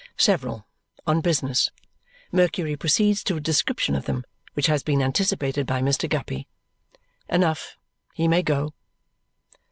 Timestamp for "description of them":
3.39-4.23